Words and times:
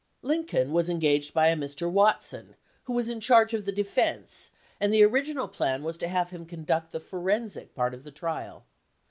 Lincoln 0.23 0.71
was 0.73 0.89
engaged 0.89 1.31
by 1.31 1.49
a 1.49 1.55
Mr. 1.55 1.87
Watson, 1.87 2.55
who 2.85 2.93
was 2.93 3.07
in 3.07 3.19
charge 3.19 3.53
of 3.53 3.65
the 3.65 3.71
defense, 3.71 4.49
and 4.79 4.91
the 4.91 5.03
original 5.03 5.47
plan 5.47 5.83
was 5.83 5.95
to 5.97 6.07
have 6.07 6.31
him 6.31 6.47
conduct 6.47 6.91
the 6.91 6.99
forensic 6.99 7.75
part 7.75 7.93
of 7.93 8.03
the 8.03 8.09
trial. 8.09 8.65